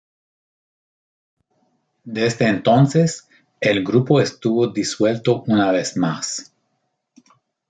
Desde 2.05 2.47
entonces, 2.47 3.27
el 3.59 3.83
grupo 3.83 4.19
estuvo 4.19 4.65
disuelto 4.69 5.43
una 5.45 5.71
vez 5.71 5.95
más. 5.95 6.51